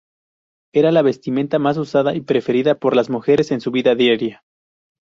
Era 0.73 0.91
la 0.91 1.03
vestimenta 1.03 1.59
más 1.59 1.77
usada 1.77 2.15
y 2.15 2.21
preferida 2.21 2.73
por 2.73 2.95
las 2.95 3.11
mujeres 3.11 3.51
en 3.51 3.61
su 3.61 3.69
vida 3.69 3.93
diaria. 3.93 4.43